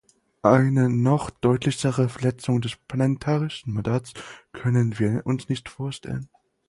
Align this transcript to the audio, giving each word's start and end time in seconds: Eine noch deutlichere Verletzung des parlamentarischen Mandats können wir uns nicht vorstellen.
Eine 0.41 0.89
noch 0.89 1.29
deutlichere 1.29 2.09
Verletzung 2.09 2.59
des 2.59 2.75
parlamentarischen 2.87 3.71
Mandats 3.71 4.13
können 4.51 4.97
wir 4.97 5.21
uns 5.25 5.47
nicht 5.47 5.69
vorstellen. 5.69 6.27